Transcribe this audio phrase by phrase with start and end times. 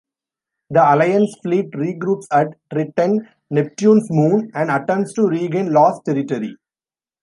[0.71, 6.57] The Alliance fleet regroups at Triton, Neptune's moon, and attempts to regain lost territory.